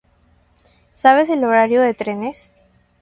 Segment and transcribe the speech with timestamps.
[0.95, 2.51] ¿Sabes el horario de trenes?